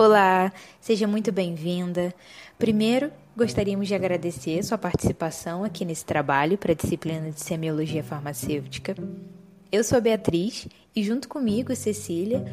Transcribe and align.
Olá, 0.00 0.52
seja 0.80 1.08
muito 1.08 1.32
bem-vinda. 1.32 2.14
Primeiro, 2.56 3.10
gostaríamos 3.36 3.88
de 3.88 3.96
agradecer 3.96 4.62
sua 4.62 4.78
participação 4.78 5.64
aqui 5.64 5.84
nesse 5.84 6.04
trabalho 6.04 6.56
para 6.56 6.70
a 6.70 6.74
disciplina 6.74 7.32
de 7.32 7.40
semiologia 7.40 8.04
farmacêutica. 8.04 8.94
Eu 9.72 9.82
sou 9.82 10.00
Beatriz 10.00 10.68
e, 10.94 11.02
junto 11.02 11.28
comigo, 11.28 11.74
Cecília, 11.74 12.44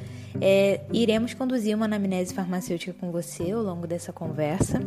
é, 0.42 0.82
iremos 0.92 1.36
conduzir 1.36 1.76
uma 1.76 1.86
anamnese 1.86 2.34
farmacêutica 2.34 2.96
com 3.00 3.12
você 3.12 3.52
ao 3.52 3.62
longo 3.62 3.86
dessa 3.86 4.12
conversa. 4.12 4.82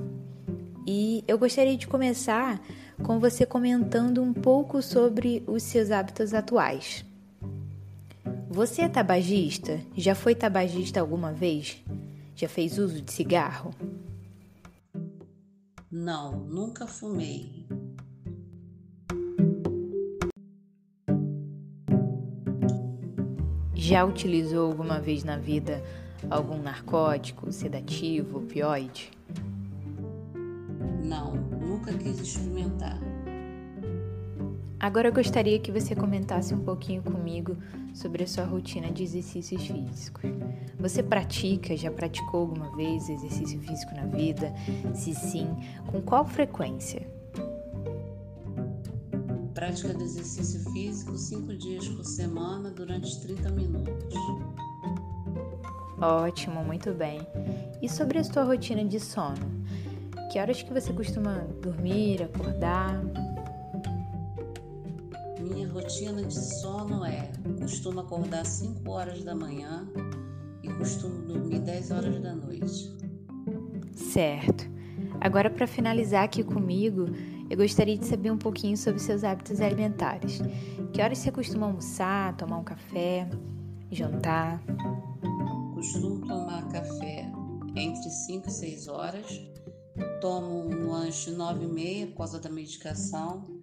E 0.85 1.23
eu 1.29 1.39
gostaria 1.39 1.77
de 1.77 1.87
começar 1.87 2.61
com 3.05 3.21
você 3.21 3.47
comentando 3.47 4.21
um 4.21 4.33
pouco 4.33 4.83
sobre 4.83 5.45
os 5.47 5.63
seus 5.63 5.93
hábitos 5.93 6.35
atuais. 6.35 7.05
Você 8.51 8.83
é 8.83 8.89
tabagista? 8.89 9.79
Já 9.97 10.17
foi 10.17 10.35
tabagista 10.35 10.99
alguma 10.99 11.33
vez? 11.33 11.85
Já 12.41 12.49
fez 12.49 12.79
uso 12.79 13.03
de 13.03 13.13
cigarro? 13.13 13.75
Não, 15.91 16.39
nunca 16.45 16.87
fumei. 16.87 17.67
Já 23.75 24.05
utilizou 24.05 24.71
alguma 24.71 25.01
vez 25.01 25.25
na 25.25 25.37
vida 25.37 25.83
algum 26.31 26.63
narcótico, 26.63 27.51
sedativo, 27.51 28.39
opioide? 28.39 29.11
Não, 31.03 31.35
nunca 31.35 31.93
quis 31.93 32.21
experimentar. 32.21 33.01
Agora 34.81 35.09
eu 35.09 35.13
gostaria 35.13 35.59
que 35.59 35.73
você 35.73 35.93
comentasse 35.97 36.55
um 36.55 36.61
pouquinho 36.61 37.03
comigo 37.03 37.57
sobre 37.93 38.23
a 38.23 38.27
sua 38.29 38.45
rotina 38.45 38.93
de 38.93 39.03
exercícios 39.03 39.67
físicos. 39.67 40.31
Você 40.79 41.03
pratica, 41.03 41.77
já 41.77 41.91
praticou 41.91 42.43
alguma 42.43 42.77
vez 42.77 43.09
exercício 43.09 43.61
físico 43.61 43.93
na 43.97 44.07
vida? 44.07 44.55
Se 44.95 45.13
sim, 45.15 45.49
com 45.89 46.01
qual 46.01 46.25
frequência? 46.25 47.05
Prática 49.53 49.93
de 49.93 50.05
exercício 50.05 50.61
físico 50.73 51.19
cinco 51.19 51.57
dias 51.57 51.89
por 51.89 52.05
semana 52.05 52.71
durante 52.71 53.21
30 53.21 53.51
minutos. 53.51 54.15
Ótimo, 56.01 56.63
muito 56.63 56.95
bem. 56.95 57.21
E 57.83 57.89
sobre 57.89 58.19
a 58.19 58.25
sua 58.25 58.45
rotina 58.45 58.85
de 58.85 59.01
sono? 59.01 59.59
Que 60.31 60.39
horas 60.39 60.63
que 60.63 60.73
você 60.73 60.93
costuma 60.93 61.39
dormir, 61.61 62.23
acordar? 62.23 63.03
Rotina 65.79 66.25
de 66.25 66.35
sono 66.35 67.05
é: 67.05 67.31
costumo 67.61 68.01
acordar 68.01 68.45
5 68.45 68.91
horas 68.91 69.23
da 69.23 69.33
manhã 69.33 69.89
e 70.61 70.69
costumo 70.73 71.23
dormir 71.23 71.61
10 71.61 71.93
horas 71.93 72.21
da 72.21 72.35
noite. 72.35 72.93
Certo. 73.95 74.69
Agora, 75.21 75.49
para 75.49 75.69
finalizar 75.69 76.25
aqui 76.25 76.43
comigo, 76.43 77.07
eu 77.49 77.57
gostaria 77.57 77.97
de 77.97 78.05
saber 78.07 78.33
um 78.33 78.37
pouquinho 78.37 78.77
sobre 78.77 78.99
seus 78.99 79.23
hábitos 79.23 79.61
alimentares. 79.61 80.41
Que 80.93 81.01
horas 81.01 81.19
você 81.19 81.31
costuma 81.31 81.67
almoçar, 81.67 82.37
tomar 82.37 82.59
um 82.59 82.65
café, 82.65 83.29
jantar? 83.93 84.61
Costumo 85.77 86.27
tomar 86.27 86.67
café 86.71 87.31
entre 87.77 88.11
5 88.11 88.49
e 88.49 88.51
6 88.51 88.89
horas. 88.89 89.49
Tomo 90.21 90.69
um 90.69 90.91
lanche 90.91 91.31
9 91.31 91.65
e 91.65 91.69
meia 91.69 92.07
por 92.09 92.17
causa 92.17 92.41
da 92.41 92.51
medicação 92.51 93.58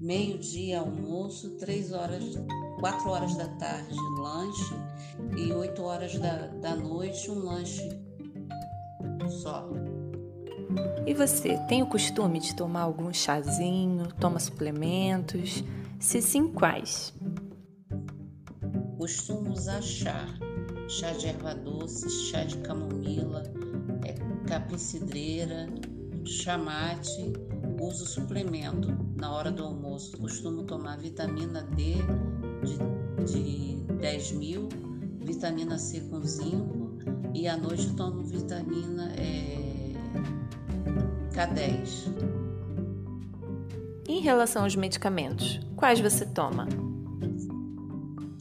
meio-dia 0.00 0.80
almoço, 0.80 1.50
três 1.58 1.92
horas, 1.92 2.24
quatro 2.80 3.10
horas 3.10 3.36
da 3.36 3.46
tarde 3.48 3.94
lanche 4.18 4.74
e 5.36 5.52
oito 5.52 5.82
horas 5.82 6.18
da, 6.18 6.46
da 6.46 6.74
noite 6.74 7.30
um 7.30 7.38
lanche 7.38 7.86
só. 9.28 9.68
E 11.06 11.12
você 11.12 11.58
tem 11.68 11.82
o 11.82 11.86
costume 11.86 12.40
de 12.40 12.54
tomar 12.54 12.82
algum 12.82 13.12
chazinho, 13.12 14.08
toma 14.14 14.38
suplementos? 14.38 15.62
Se 15.98 16.22
sim, 16.22 16.48
quais? 16.48 17.12
Costumo 18.96 19.52
usar 19.52 19.82
chá, 19.82 20.26
chá 20.88 21.12
de 21.12 21.26
erva 21.26 21.54
doce, 21.54 22.08
chá 22.08 22.44
de 22.44 22.56
camomila, 22.58 23.42
é, 24.04 24.14
capim 24.46 24.78
cidreira, 24.78 25.66
chamate 26.24 27.32
Uso 27.80 28.04
suplemento 28.04 28.94
na 29.20 29.30
hora 29.30 29.52
do 29.52 29.62
almoço. 29.64 30.16
Costumo 30.16 30.64
tomar 30.64 30.96
vitamina 30.96 31.62
D 31.62 31.96
de, 32.64 33.32
de 33.32 33.76
10 34.00 34.32
mil, 34.32 34.68
vitamina 35.20 35.78
C 35.78 36.00
com 36.00 36.22
zinco 36.22 36.98
e 37.34 37.46
à 37.46 37.56
noite 37.56 37.94
tomo 37.94 38.24
vitamina 38.24 39.12
é, 39.16 39.92
K10. 41.32 42.30
Em 44.08 44.20
relação 44.20 44.64
aos 44.64 44.74
medicamentos, 44.74 45.60
quais 45.76 46.00
você 46.00 46.26
toma? 46.26 46.66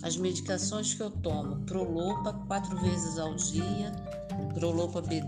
As 0.02 0.16
medicações 0.18 0.94
que 0.94 1.04
eu 1.04 1.12
tomo, 1.12 1.58
Prolopa 1.66 2.34
quatro 2.48 2.76
vezes 2.78 3.20
ao 3.20 3.36
dia, 3.36 3.92
Prolopa 4.56 5.02
B 5.02 5.22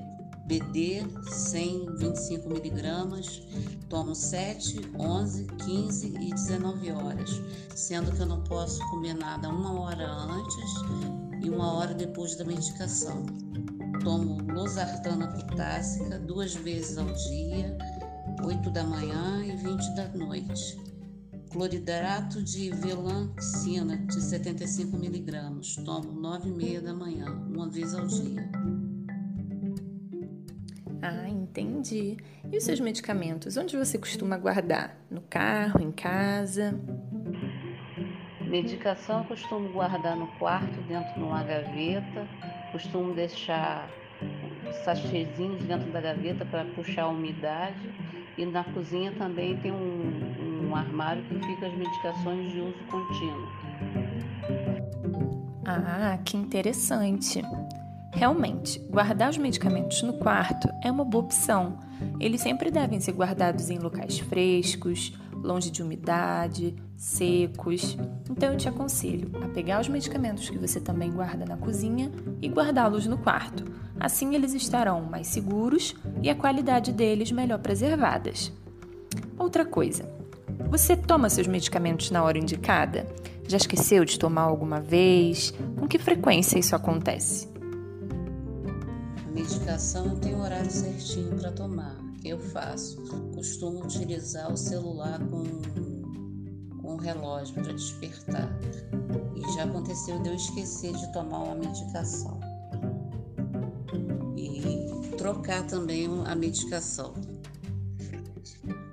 BD 0.51 1.05
125 1.29 2.49
miligramas, 2.49 3.41
tomo 3.87 4.13
7, 4.13 4.81
11, 4.99 5.45
15 5.45 6.07
e 6.07 6.29
19 6.33 6.91
horas, 6.91 7.41
sendo 7.73 8.11
que 8.11 8.19
eu 8.19 8.25
não 8.25 8.43
posso 8.43 8.85
comer 8.89 9.13
nada 9.13 9.47
uma 9.47 9.79
hora 9.79 10.05
antes 10.05 10.71
e 11.41 11.49
uma 11.49 11.71
hora 11.71 11.93
depois 11.93 12.35
da 12.35 12.43
medicação. 12.43 13.25
Tomo 14.03 14.39
losartana 14.51 15.27
potássica 15.27 16.19
duas 16.19 16.53
vezes 16.53 16.97
ao 16.97 17.05
dia, 17.05 17.77
8 18.43 18.69
da 18.71 18.83
manhã 18.83 19.45
e 19.45 19.55
20 19.55 19.95
da 19.95 20.09
noite. 20.09 20.77
Cloridrato 21.49 22.43
de 22.43 22.71
velanxina 22.71 23.97
de 23.99 24.19
75 24.21 24.97
miligramas, 24.97 25.77
tomo 25.77 26.11
9 26.11 26.49
e 26.49 26.51
meia 26.51 26.81
da 26.81 26.93
manhã, 26.93 27.25
uma 27.49 27.69
vez 27.69 27.93
ao 27.93 28.05
dia. 28.05 28.51
Entendi. 31.41 32.17
E 32.51 32.57
os 32.57 32.63
seus 32.63 32.79
medicamentos? 32.79 33.57
Onde 33.57 33.75
você 33.75 33.97
costuma 33.97 34.37
guardar? 34.37 34.95
No 35.09 35.21
carro, 35.21 35.81
em 35.81 35.91
casa? 35.91 36.79
Medicação 38.41 39.19
eu 39.19 39.25
costumo 39.25 39.69
guardar 39.69 40.15
no 40.15 40.27
quarto, 40.37 40.79
dentro 40.87 41.13
de 41.15 41.19
uma 41.19 41.43
gaveta. 41.43 42.27
Costumo 42.71 43.15
deixar 43.15 43.89
sachêzinhos 44.85 45.63
dentro 45.63 45.91
da 45.91 45.99
gaveta 45.99 46.45
para 46.45 46.63
puxar 46.75 47.03
a 47.03 47.09
umidade. 47.09 47.89
E 48.37 48.45
na 48.45 48.63
cozinha 48.63 49.11
também 49.17 49.57
tem 49.57 49.71
um, 49.71 50.69
um 50.69 50.75
armário 50.75 51.23
que 51.23 51.39
fica 51.39 51.67
as 51.67 51.73
medicações 51.73 52.51
de 52.51 52.59
uso 52.59 52.83
contínuo. 52.89 53.49
Ah, 55.65 56.19
que 56.23 56.37
interessante. 56.37 57.41
Realmente, 58.13 58.79
guardar 58.89 59.29
os 59.29 59.37
medicamentos 59.37 60.03
no 60.03 60.13
quarto 60.13 60.69
é 60.83 60.91
uma 60.91 61.05
boa 61.05 61.23
opção. 61.23 61.79
Eles 62.19 62.41
sempre 62.41 62.69
devem 62.69 62.99
ser 62.99 63.13
guardados 63.13 63.69
em 63.69 63.79
locais 63.79 64.19
frescos, 64.19 65.17
longe 65.33 65.71
de 65.71 65.81
umidade, 65.81 66.75
secos. 66.95 67.97
Então 68.29 68.51
eu 68.51 68.57
te 68.57 68.69
aconselho 68.69 69.31
a 69.41 69.47
pegar 69.47 69.79
os 69.79 69.87
medicamentos 69.87 70.49
que 70.49 70.57
você 70.57 70.79
também 70.79 71.11
guarda 71.11 71.45
na 71.45 71.57
cozinha 71.57 72.11
e 72.41 72.47
guardá-los 72.47 73.07
no 73.07 73.17
quarto. 73.17 73.63
Assim 73.99 74.35
eles 74.35 74.53
estarão 74.53 75.01
mais 75.01 75.27
seguros 75.27 75.95
e 76.21 76.29
a 76.29 76.35
qualidade 76.35 76.91
deles 76.91 77.31
melhor 77.31 77.59
preservadas. 77.59 78.51
Outra 79.37 79.65
coisa, 79.65 80.07
você 80.69 80.95
toma 80.95 81.29
seus 81.29 81.47
medicamentos 81.47 82.11
na 82.11 82.23
hora 82.23 82.37
indicada? 82.37 83.07
Já 83.47 83.57
esqueceu 83.57 84.05
de 84.05 84.19
tomar 84.19 84.43
alguma 84.43 84.79
vez? 84.79 85.53
Com 85.77 85.87
que 85.87 85.97
frequência 85.97 86.59
isso 86.59 86.75
acontece? 86.75 87.50
Medicação 89.51 90.15
tenho 90.15 90.39
horário 90.39 90.71
certinho 90.71 91.35
para 91.37 91.51
tomar. 91.51 91.97
eu 92.23 92.39
faço? 92.39 93.01
Costumo 93.35 93.83
utilizar 93.83 94.51
o 94.51 94.55
celular 94.55 95.19
com, 95.19 95.43
com 96.81 96.93
o 96.93 96.97
relógio 96.97 97.55
para 97.55 97.73
despertar. 97.73 98.49
E 99.35 99.53
já 99.53 99.65
aconteceu 99.65 100.21
de 100.21 100.29
eu 100.29 100.35
esquecer 100.35 100.93
de 100.93 101.11
tomar 101.11 101.39
uma 101.39 101.55
medicação. 101.55 102.39
E 104.37 105.17
trocar 105.17 105.67
também 105.67 106.07
a 106.25 106.33
medicação. 106.33 107.13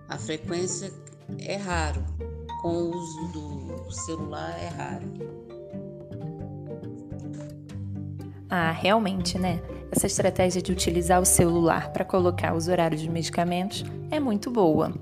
A 0.09 0.19
frequência 0.19 0.93
é 1.39 1.57
raro. 1.57 2.05
Com 2.63 2.69
o 2.69 2.97
uso 2.97 3.29
do 3.29 3.93
celular 3.93 4.59
é 4.59 4.69
raro. 4.69 5.07
Ah, 8.51 8.73
realmente, 8.73 9.39
né? 9.39 9.63
Essa 9.91 10.07
estratégia 10.07 10.61
de 10.61 10.71
utilizar 10.71 11.21
o 11.21 11.25
celular 11.25 11.93
para 11.93 12.05
colocar 12.05 12.55
os 12.55 12.69
horários 12.69 13.01
de 13.01 13.09
medicamentos 13.09 13.85
é 14.11 14.21
muito 14.21 14.51
boa. 14.51 14.93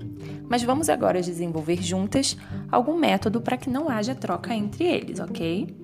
Mas 0.49 0.63
vamos 0.63 0.89
agora 0.89 1.21
desenvolver 1.21 1.81
juntas 1.81 2.37
algum 2.71 2.97
método 2.97 3.41
para 3.41 3.57
que 3.57 3.69
não 3.69 3.89
haja 3.89 4.15
troca 4.15 4.53
entre 4.53 4.85
eles, 4.85 5.19
ok? 5.19 5.75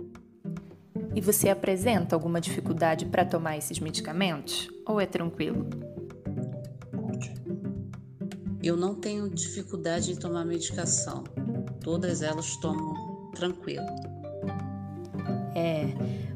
E 1.13 1.21
você 1.21 1.49
apresenta 1.49 2.15
alguma 2.15 2.39
dificuldade 2.39 3.05
para 3.05 3.25
tomar 3.25 3.57
esses 3.57 3.79
medicamentos? 3.79 4.69
Ou 4.87 4.99
é 4.99 5.05
tranquilo? 5.05 5.67
Eu 8.63 8.77
não 8.77 8.95
tenho 8.95 9.29
dificuldade 9.29 10.13
em 10.13 10.15
tomar 10.15 10.45
medicação. 10.45 11.25
Todas 11.81 12.21
elas 12.21 12.55
tomo 12.57 13.29
tranquilo. 13.35 13.85
É 15.55 15.85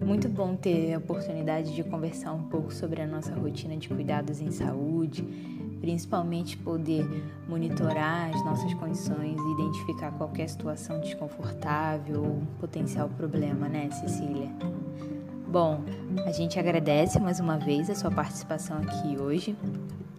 muito 0.06 0.30
bom 0.30 0.56
ter 0.56 0.94
a 0.94 0.98
oportunidade 0.98 1.74
de 1.76 1.84
conversar 1.84 2.34
um 2.34 2.44
pouco 2.44 2.74
sobre 2.74 3.02
a 3.02 3.08
nossa 3.08 3.34
rotina 3.34 3.76
de 3.76 3.90
cuidados 3.90 4.40
em 4.40 4.52
saúde, 4.52 5.24
principalmente 5.82 6.58
poder 6.58 7.06
monitorar 7.48 8.30
as 8.34 8.46
nossas 8.46 8.74
condições 8.76 9.38
e 9.40 9.52
identificar 9.54 10.12
qualquer 10.12 10.48
situação 10.48 11.00
desconfortável 11.00 12.24
ou 12.24 12.42
potencial 12.60 13.10
problema, 13.10 13.68
né, 13.68 13.90
Cecília? 13.92 14.50
Bom, 15.48 15.82
a 16.26 16.32
gente 16.32 16.60
agradece 16.60 17.20
mais 17.20 17.40
uma 17.40 17.58
vez 17.58 17.90
a 17.90 17.96
sua 17.96 18.12
participação 18.12 18.78
aqui 18.78 19.18
hoje 19.18 19.56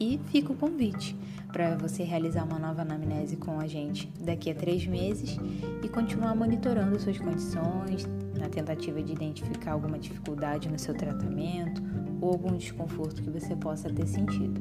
e 0.00 0.18
fica 0.26 0.52
o 0.52 0.56
convite 0.56 1.16
para 1.52 1.76
você 1.76 2.02
realizar 2.02 2.44
uma 2.44 2.58
nova 2.58 2.82
anamnese 2.82 3.36
com 3.36 3.58
a 3.58 3.66
gente 3.66 4.10
daqui 4.20 4.50
a 4.50 4.54
três 4.54 4.86
meses 4.86 5.38
e 5.82 5.88
continuar 5.88 6.34
monitorando 6.34 6.98
suas 7.00 7.18
condições 7.18 8.06
na 8.38 8.48
tentativa 8.48 9.02
de 9.02 9.12
identificar 9.12 9.72
alguma 9.72 9.98
dificuldade 9.98 10.68
no 10.68 10.78
seu 10.78 10.94
tratamento 10.94 11.82
ou 12.20 12.30
algum 12.30 12.56
desconforto 12.56 13.22
que 13.22 13.30
você 13.30 13.56
possa 13.56 13.88
ter 13.90 14.06
sentido. 14.06 14.60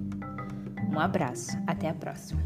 Um 0.92 1.00
abraço, 1.00 1.57
até 1.68 1.89
a 1.89 1.94
próxima! 1.94 2.42